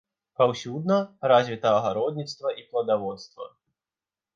Паўсюдна 0.41 0.97
развіта 1.33 1.75
агародніцтва 1.77 2.57
і 2.59 2.69
пладаводства. 2.73 3.45